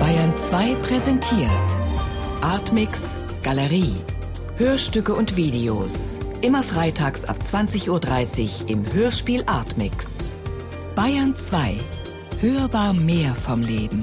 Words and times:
Bayern 0.00 0.38
2 0.38 0.74
präsentiert 0.76 1.50
Artmix 2.40 3.14
Galerie. 3.42 3.94
Hörstücke 4.56 5.14
und 5.14 5.36
Videos. 5.36 6.18
Immer 6.40 6.62
freitags 6.62 7.26
ab 7.26 7.36
20.30 7.42 7.90
Uhr 7.90 8.70
im 8.70 8.90
Hörspiel 8.90 9.42
Artmix. 9.44 10.32
Bayern 10.94 11.34
2. 11.34 11.76
Hörbar 12.40 12.94
mehr 12.94 13.34
vom 13.34 13.60
Leben. 13.60 14.02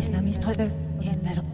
Mis, 0.00 0.08
not 0.08 0.22
mis, 0.22 0.38
in 1.02 1.49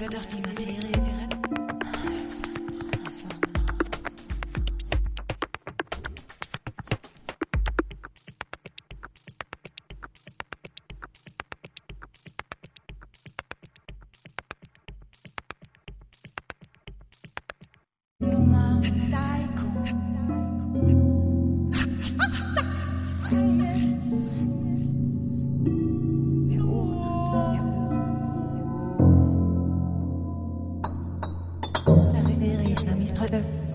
J'adore 0.00 0.26
qui 0.28 0.40
m'intéresse. 0.42 1.07
Thank 33.18 33.32
you. 33.32 33.67